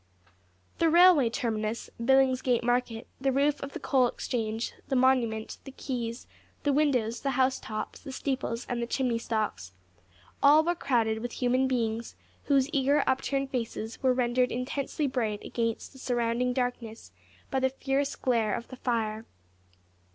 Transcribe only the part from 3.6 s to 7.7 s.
of the Coal Exchange, the Monument, the quays, the windows, the house